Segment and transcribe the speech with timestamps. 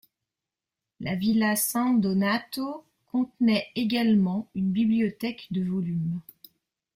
[0.99, 6.21] La villa San Donato contenait également une bibliothèque de volumes.